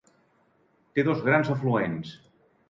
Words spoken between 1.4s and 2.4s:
afluents.